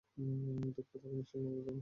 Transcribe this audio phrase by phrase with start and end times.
[0.67, 1.79] দুঃখ তাকে নিঃসঙ্গ করে তুলল।